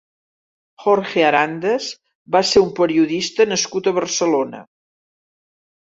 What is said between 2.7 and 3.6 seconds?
periodista